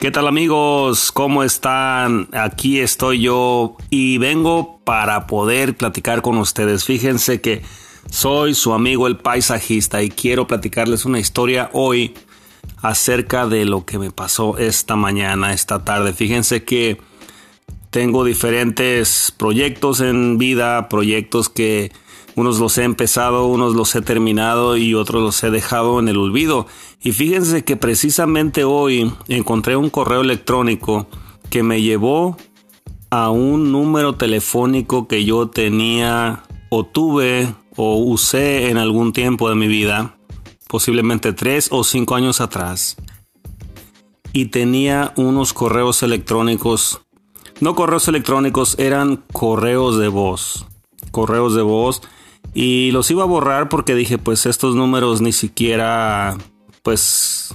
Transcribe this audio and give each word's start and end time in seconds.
¿Qué 0.00 0.12
tal 0.12 0.28
amigos? 0.28 1.10
¿Cómo 1.10 1.42
están? 1.42 2.28
Aquí 2.32 2.78
estoy 2.78 3.20
yo 3.20 3.76
y 3.90 4.18
vengo 4.18 4.78
para 4.84 5.26
poder 5.26 5.76
platicar 5.76 6.22
con 6.22 6.38
ustedes. 6.38 6.84
Fíjense 6.84 7.40
que 7.40 7.62
soy 8.08 8.54
su 8.54 8.74
amigo 8.74 9.08
el 9.08 9.16
paisajista 9.16 10.00
y 10.00 10.08
quiero 10.08 10.46
platicarles 10.46 11.04
una 11.04 11.18
historia 11.18 11.68
hoy 11.72 12.14
acerca 12.76 13.48
de 13.48 13.64
lo 13.64 13.86
que 13.86 13.98
me 13.98 14.12
pasó 14.12 14.56
esta 14.56 14.94
mañana, 14.94 15.52
esta 15.52 15.84
tarde. 15.84 16.12
Fíjense 16.12 16.62
que 16.62 17.00
tengo 17.90 18.22
diferentes 18.22 19.34
proyectos 19.36 20.00
en 20.00 20.38
vida, 20.38 20.88
proyectos 20.88 21.48
que 21.48 21.90
unos 22.38 22.60
los 22.60 22.78
he 22.78 22.84
empezado, 22.84 23.46
unos 23.46 23.74
los 23.74 23.92
he 23.96 24.00
terminado 24.00 24.76
y 24.76 24.94
otros 24.94 25.20
los 25.20 25.42
he 25.42 25.50
dejado 25.50 25.98
en 25.98 26.06
el 26.06 26.18
olvido. 26.18 26.68
Y 27.02 27.10
fíjense 27.10 27.64
que 27.64 27.76
precisamente 27.76 28.62
hoy 28.62 29.12
encontré 29.26 29.74
un 29.74 29.90
correo 29.90 30.20
electrónico 30.20 31.08
que 31.50 31.64
me 31.64 31.82
llevó 31.82 32.36
a 33.10 33.30
un 33.30 33.72
número 33.72 34.14
telefónico 34.14 35.08
que 35.08 35.24
yo 35.24 35.48
tenía 35.48 36.44
o 36.68 36.84
tuve 36.86 37.52
o 37.74 37.96
usé 37.96 38.70
en 38.70 38.76
algún 38.76 39.12
tiempo 39.12 39.48
de 39.48 39.56
mi 39.56 39.66
vida, 39.66 40.16
posiblemente 40.68 41.32
tres 41.32 41.66
o 41.72 41.82
cinco 41.82 42.14
años 42.14 42.40
atrás. 42.40 42.98
Y 44.32 44.46
tenía 44.46 45.12
unos 45.16 45.52
correos 45.52 46.04
electrónicos, 46.04 47.00
no 47.58 47.74
correos 47.74 48.06
electrónicos, 48.06 48.78
eran 48.78 49.24
correos 49.32 49.98
de 49.98 50.06
voz. 50.06 50.66
Correos 51.10 51.56
de 51.56 51.62
voz 51.62 52.02
y 52.54 52.90
los 52.92 53.10
iba 53.10 53.22
a 53.22 53.26
borrar 53.26 53.68
porque 53.68 53.94
dije, 53.94 54.18
pues 54.18 54.46
estos 54.46 54.74
números 54.74 55.20
ni 55.20 55.32
siquiera, 55.32 56.36
pues 56.82 57.54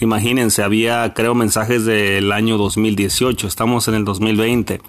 imagínense, 0.00 0.62
había 0.62 1.14
creo 1.14 1.34
mensajes 1.34 1.84
del 1.84 2.32
año 2.32 2.58
2018, 2.58 3.46
estamos 3.46 3.88
en 3.88 3.94
el 3.94 4.04
2020. 4.04 4.80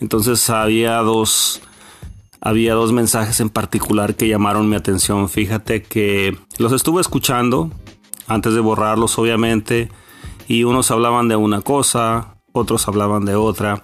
Entonces 0.00 0.48
había 0.48 0.96
dos, 0.98 1.60
había 2.40 2.74
dos 2.74 2.92
mensajes 2.92 3.40
en 3.40 3.50
particular 3.50 4.14
que 4.14 4.28
llamaron 4.28 4.68
mi 4.68 4.76
atención. 4.76 5.28
Fíjate 5.28 5.82
que 5.82 6.38
los 6.58 6.72
estuve 6.72 7.00
escuchando 7.00 7.70
antes 8.28 8.54
de 8.54 8.60
borrarlos, 8.60 9.18
obviamente, 9.18 9.90
y 10.46 10.64
unos 10.64 10.90
hablaban 10.90 11.28
de 11.28 11.36
una 11.36 11.62
cosa, 11.62 12.36
otros 12.52 12.86
hablaban 12.86 13.24
de 13.24 13.34
otra, 13.34 13.82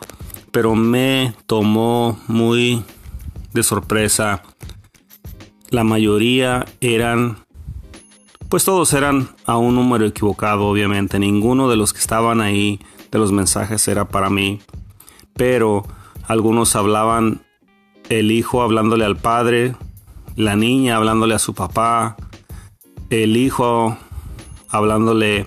pero 0.52 0.74
me 0.74 1.34
tomó 1.46 2.18
muy 2.28 2.84
de 3.52 3.62
sorpresa 3.62 4.42
la 5.74 5.84
mayoría 5.84 6.64
eran, 6.80 7.38
pues 8.48 8.64
todos 8.64 8.92
eran 8.92 9.28
a 9.44 9.58
un 9.58 9.74
número 9.74 10.06
equivocado, 10.06 10.66
obviamente. 10.66 11.18
Ninguno 11.18 11.68
de 11.68 11.76
los 11.76 11.92
que 11.92 11.98
estaban 11.98 12.40
ahí, 12.40 12.80
de 13.10 13.18
los 13.18 13.32
mensajes, 13.32 13.86
era 13.88 14.08
para 14.08 14.30
mí. 14.30 14.60
Pero 15.34 15.84
algunos 16.26 16.76
hablaban, 16.76 17.42
el 18.08 18.30
hijo 18.30 18.62
hablándole 18.62 19.04
al 19.04 19.16
padre, 19.16 19.74
la 20.36 20.56
niña 20.56 20.96
hablándole 20.96 21.34
a 21.34 21.38
su 21.40 21.54
papá, 21.54 22.16
el 23.10 23.36
hijo 23.36 23.96
hablándole, 24.68 25.46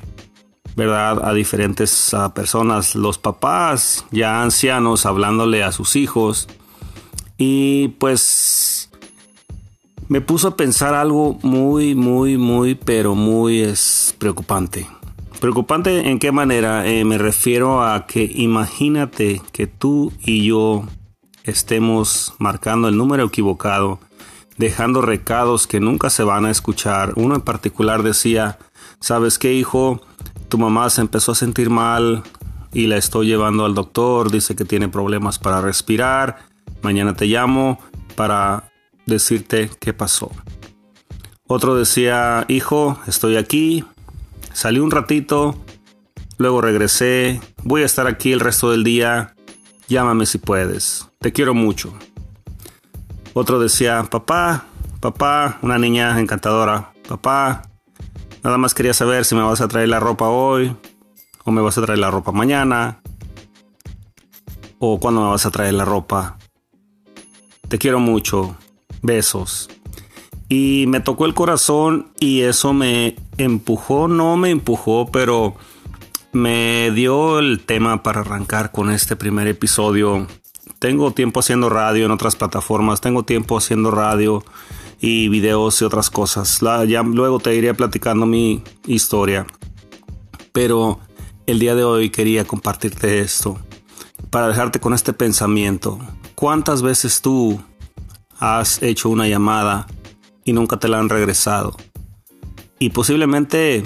¿verdad?, 0.75 1.25
a 1.25 1.33
diferentes 1.33 2.13
personas, 2.35 2.95
los 2.95 3.17
papás 3.17 4.05
ya 4.11 4.41
ancianos 4.41 5.05
hablándole 5.05 5.63
a 5.63 5.71
sus 5.71 5.95
hijos. 5.95 6.47
Y 7.37 7.89
pues 7.99 8.76
me 10.09 10.21
puso 10.21 10.49
a 10.49 10.57
pensar 10.57 10.93
algo 10.93 11.37
muy, 11.41 11.95
muy, 11.95 12.37
muy, 12.37 12.75
pero 12.75 13.15
muy 13.15 13.59
es 13.59 14.15
preocupante. 14.17 14.87
Preocupante 15.39 16.09
en 16.09 16.19
qué 16.19 16.31
manera? 16.31 16.87
Eh, 16.87 17.03
me 17.05 17.17
refiero 17.17 17.83
a 17.83 18.07
que 18.07 18.23
imagínate 18.33 19.41
que 19.51 19.67
tú 19.67 20.11
y 20.23 20.45
yo 20.45 20.85
estemos 21.43 22.33
marcando 22.39 22.87
el 22.87 22.97
número 22.97 23.25
equivocado, 23.25 23.99
dejando 24.57 25.01
recados 25.01 25.67
que 25.67 25.79
nunca 25.79 26.09
se 26.09 26.23
van 26.23 26.45
a 26.45 26.51
escuchar. 26.51 27.13
Uno 27.15 27.35
en 27.35 27.41
particular 27.41 28.01
decía, 28.01 28.57
¿sabes 28.99 29.37
qué 29.37 29.53
hijo? 29.53 30.01
Tu 30.49 30.57
mamá 30.57 30.89
se 30.89 31.01
empezó 31.01 31.33
a 31.33 31.35
sentir 31.35 31.69
mal 31.69 32.23
y 32.73 32.87
la 32.87 32.97
estoy 32.97 33.27
llevando 33.27 33.65
al 33.65 33.75
doctor, 33.75 34.31
dice 34.31 34.55
que 34.55 34.65
tiene 34.65 34.89
problemas 34.89 35.37
para 35.37 35.61
respirar, 35.61 36.37
mañana 36.81 37.15
te 37.15 37.25
llamo 37.25 37.79
para 38.15 38.66
decirte 39.07 39.71
qué 39.79 39.93
pasó. 39.93 40.31
Otro 41.47 41.75
decía, 41.75 42.45
hijo, 42.49 42.99
estoy 43.07 43.37
aquí, 43.37 43.85
salí 44.53 44.79
un 44.79 44.91
ratito, 44.91 45.55
luego 46.37 46.61
regresé, 46.61 47.39
voy 47.63 47.83
a 47.83 47.85
estar 47.85 48.05
aquí 48.05 48.33
el 48.33 48.41
resto 48.41 48.69
del 48.69 48.83
día, 48.83 49.33
llámame 49.87 50.25
si 50.25 50.37
puedes, 50.37 51.07
te 51.19 51.31
quiero 51.31 51.53
mucho. 51.53 51.93
Otro 53.33 53.59
decía, 53.59 54.03
papá, 54.03 54.65
papá, 54.99 55.57
una 55.61 55.77
niña 55.77 56.19
encantadora, 56.19 56.91
papá, 57.07 57.61
nada 58.43 58.57
más 58.57 58.73
quería 58.73 58.93
saber 58.93 59.23
si 59.23 59.33
me 59.33 59.41
vas 59.41 59.61
a 59.61 59.69
traer 59.69 59.87
la 59.87 60.01
ropa 60.01 60.27
hoy, 60.27 60.75
o 61.45 61.51
me 61.51 61.61
vas 61.61 61.77
a 61.77 61.81
traer 61.81 61.99
la 61.99 62.11
ropa 62.11 62.33
mañana, 62.33 62.99
o 64.79 64.99
cuándo 64.99 65.21
me 65.21 65.29
vas 65.29 65.45
a 65.45 65.51
traer 65.51 65.75
la 65.75 65.85
ropa. 65.85 66.37
Te 67.69 67.77
quiero 67.77 67.99
mucho, 67.99 68.57
besos. 69.07 69.69
Y 70.49 70.85
me 70.87 70.99
tocó 70.99 71.25
el 71.25 71.33
corazón 71.33 72.11
y 72.19 72.41
eso 72.41 72.73
me 72.73 73.15
empujó, 73.39 74.07
no 74.07 74.37
me 74.37 74.51
empujó, 74.51 75.07
pero 75.11 75.55
me 76.31 76.91
dio 76.91 77.39
el 77.39 77.61
tema 77.65 78.03
para 78.03 78.21
arrancar 78.21 78.71
con 78.71 78.91
este 78.91 79.15
primer 79.15 79.47
episodio. 79.47 80.27
Tengo 80.77 81.11
tiempo 81.11 81.39
haciendo 81.39 81.69
radio 81.69 82.05
en 82.05 82.11
otras 82.11 82.35
plataformas, 82.35 83.01
tengo 83.01 83.23
tiempo 83.23 83.57
haciendo 83.57 83.89
radio 83.89 84.45
y 85.01 85.27
videos 85.29 85.81
y 85.81 85.85
otras 85.85 86.09
cosas. 86.09 86.59
ya 86.87 87.01
luego 87.03 87.39
te 87.39 87.55
iré 87.55 87.73
platicando 87.73 88.25
mi 88.25 88.63
historia. 88.85 89.47
Pero 90.51 90.99
el 91.45 91.59
día 91.59 91.75
de 91.75 91.83
hoy 91.83 92.09
quería 92.09 92.45
compartirte 92.45 93.19
esto 93.19 93.59
para 94.29 94.47
dejarte 94.47 94.79
con 94.79 94.93
este 94.93 95.13
pensamiento. 95.13 95.99
¿Cuántas 96.35 96.81
veces 96.81 97.21
tú 97.21 97.59
has 98.39 98.81
hecho 98.83 99.09
una 99.09 99.27
llamada 99.27 99.87
y 100.43 100.53
nunca 100.53 100.77
te 100.77 100.87
la 100.87 100.99
han 100.99 101.09
regresado. 101.09 101.75
Y 102.79 102.91
posiblemente 102.91 103.83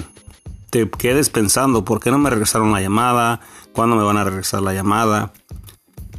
te 0.70 0.90
quedes 0.90 1.30
pensando, 1.30 1.86
¿por 1.86 2.00
qué 2.00 2.12
no 2.12 2.18
me 2.18 2.30
regresaron 2.30 2.72
la 2.72 2.82
llamada? 2.82 3.42
¿Cuándo 3.74 3.96
me 3.96 4.04
van 4.04 4.18
a 4.18 4.24
regresar 4.24 4.62
la 4.62 4.74
llamada? 4.74 5.34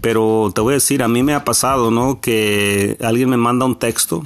Pero 0.00 0.50
te 0.54 0.60
voy 0.60 0.72
a 0.72 0.74
decir, 0.74 1.02
a 1.02 1.08
mí 1.08 1.22
me 1.22 1.34
ha 1.34 1.44
pasado, 1.44 1.90
¿no? 1.90 2.20
Que 2.20 2.96
alguien 3.02 3.30
me 3.30 3.36
manda 3.36 3.66
un 3.66 3.78
texto, 3.78 4.24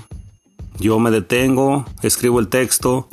yo 0.79 0.99
me 0.99 1.11
detengo, 1.11 1.85
escribo 2.03 2.41
el 2.41 2.49
texto 2.49 3.09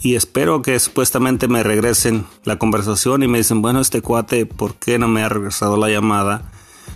y 0.00 0.16
espero 0.16 0.60
que 0.60 0.78
supuestamente 0.78 1.48
me 1.48 1.62
regresen 1.62 2.26
la 2.44 2.58
conversación 2.58 3.22
y 3.22 3.28
me 3.28 3.38
dicen, 3.38 3.62
bueno, 3.62 3.80
este 3.80 4.02
cuate, 4.02 4.44
¿por 4.44 4.74
qué 4.74 4.98
no 4.98 5.08
me 5.08 5.22
ha 5.22 5.28
regresado 5.28 5.76
la 5.76 5.88
llamada? 5.88 6.50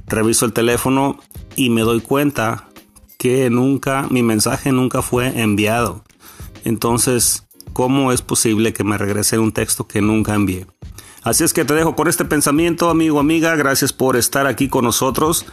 Reviso 0.07 0.45
el 0.45 0.53
teléfono 0.53 1.19
y 1.57 1.71
me 1.71 1.81
doy 1.81 2.01
cuenta 2.01 2.68
que 3.19 3.51
nunca, 3.51 4.07
mi 4.11 4.23
mensaje 4.23 4.73
nunca 4.73 5.03
fue 5.03 5.41
enviado. 5.41 6.05
Entonces, 6.65 7.47
¿cómo 7.73 8.13
es 8.13 8.23
posible 8.23 8.73
que 8.73 8.85
me 8.85 8.97
regrese 8.97 9.39
un 9.39 9.53
texto 9.53 9.87
que 9.87 10.01
nunca 10.01 10.35
envié? 10.35 10.67
Así 11.23 11.45
es 11.45 11.53
que 11.53 11.65
te 11.65 11.75
dejo 11.75 11.97
con 11.97 12.09
este 12.09 12.25
pensamiento, 12.25 12.89
amigo, 12.89 13.19
amiga. 13.19 13.57
Gracias 13.57 13.93
por 13.93 14.17
estar 14.17 14.47
aquí 14.47 14.69
con 14.69 14.85
nosotros. 14.85 15.47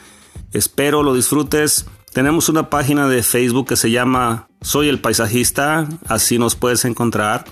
Espero 0.53 1.03
lo 1.03 1.14
disfrutes. 1.14 1.88
Tenemos 2.14 2.47
una 2.47 2.70
página 2.70 3.09
de 3.09 3.23
Facebook 3.23 3.67
que 3.67 3.76
se 3.76 3.91
llama 3.91 4.47
Soy 4.62 4.88
el 4.88 5.02
Paisajista. 5.02 5.88
Así 6.08 6.38
nos 6.38 6.56
puedes 6.56 6.85
encontrar 6.85 7.46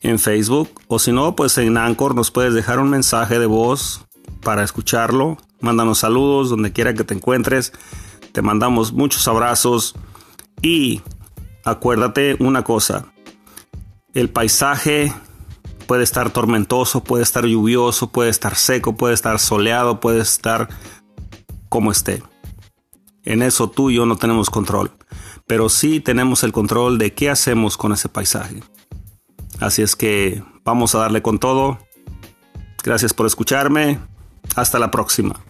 en 0.00 0.18
Facebook. 0.18 0.70
O 0.86 0.98
si 0.98 1.12
no, 1.12 1.34
pues 1.34 1.56
en 1.58 1.76
Anchor 1.78 2.14
nos 2.14 2.30
puedes 2.30 2.54
dejar 2.54 2.78
un 2.78 2.90
mensaje 2.90 3.38
de 3.38 3.46
voz 3.46 4.04
para 4.42 4.62
escucharlo. 4.62 5.38
Mándanos 5.60 5.98
saludos 5.98 6.50
donde 6.50 6.72
quiera 6.72 6.94
que 6.94 7.04
te 7.04 7.14
encuentres. 7.14 7.72
Te 8.36 8.42
mandamos 8.42 8.92
muchos 8.92 9.26
abrazos 9.28 9.94
y 10.60 11.00
acuérdate 11.64 12.36
una 12.38 12.64
cosa, 12.64 13.06
el 14.12 14.28
paisaje 14.28 15.10
puede 15.86 16.04
estar 16.04 16.28
tormentoso, 16.28 17.02
puede 17.02 17.22
estar 17.22 17.46
lluvioso, 17.46 18.12
puede 18.12 18.28
estar 18.28 18.54
seco, 18.54 18.94
puede 18.94 19.14
estar 19.14 19.38
soleado, 19.38 20.00
puede 20.00 20.20
estar 20.20 20.68
como 21.70 21.90
esté. 21.90 22.22
En 23.24 23.40
eso 23.40 23.70
tú 23.70 23.88
y 23.88 23.94
yo 23.94 24.04
no 24.04 24.16
tenemos 24.16 24.50
control, 24.50 24.92
pero 25.46 25.70
sí 25.70 26.00
tenemos 26.00 26.42
el 26.42 26.52
control 26.52 26.98
de 26.98 27.14
qué 27.14 27.30
hacemos 27.30 27.78
con 27.78 27.92
ese 27.94 28.10
paisaje. 28.10 28.62
Así 29.60 29.80
es 29.80 29.96
que 29.96 30.44
vamos 30.62 30.94
a 30.94 30.98
darle 30.98 31.22
con 31.22 31.38
todo. 31.38 31.78
Gracias 32.84 33.14
por 33.14 33.24
escucharme. 33.24 33.98
Hasta 34.56 34.78
la 34.78 34.90
próxima. 34.90 35.40